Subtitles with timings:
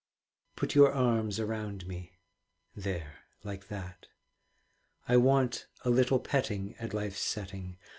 [0.55, 2.17] Put your arms around me.
[2.75, 4.07] There like that.
[5.07, 7.77] I want a little petting At life's setting.